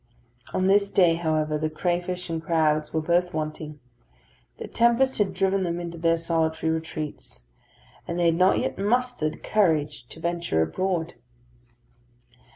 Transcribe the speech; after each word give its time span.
On 0.51 0.65
this 0.65 0.89
day, 0.89 1.13
however, 1.13 1.59
the 1.59 1.69
crayfish 1.69 2.27
and 2.27 2.43
crabs 2.43 2.91
were 2.91 3.03
both 3.03 3.35
wanting. 3.35 3.79
The 4.57 4.67
tempest 4.67 5.19
had 5.19 5.31
driven 5.31 5.61
them 5.61 5.79
into 5.79 5.99
their 5.99 6.17
solitary 6.17 6.71
retreats; 6.71 7.43
and 8.07 8.17
they 8.17 8.25
had 8.25 8.35
not 8.35 8.57
yet 8.57 8.79
mustered 8.79 9.43
courage 9.43 10.07
to 10.07 10.19
venture 10.19 10.63
abroad. 10.63 11.13